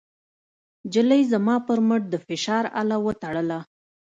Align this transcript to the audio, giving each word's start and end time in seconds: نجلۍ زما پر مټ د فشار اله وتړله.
نجلۍ 0.85 1.21
زما 1.31 1.55
پر 1.67 1.79
مټ 1.87 2.01
د 2.09 2.15
فشار 2.27 2.63
اله 2.81 2.97
وتړله. 3.05 3.59